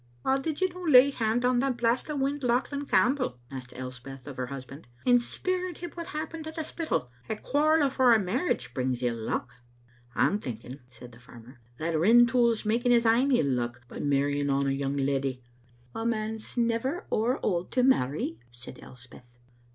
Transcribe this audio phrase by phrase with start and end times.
[0.25, 4.25] "How did you no lay haud on that blast o' wind, Lauchlan Campbell," asked Elspeth
[4.25, 7.11] of her husband, "and speir at him what had happened at the Spittal?
[7.29, 9.47] A quarrel afore a marriage brings ill luck.
[9.83, 14.49] *' "I'm thinking," said the farmer, "that Rintoul's making his ain ill luck by marrying
[14.49, 15.43] on a young leddy."
[15.93, 19.37] "A man's never ower auld to marry," said Elspeth.